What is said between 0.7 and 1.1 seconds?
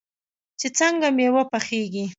څنګه